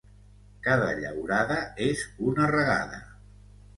Cada 0.67 0.87
llaurada 1.01 1.59
és 1.91 2.01
una 2.31 2.49
regada. 2.57 3.03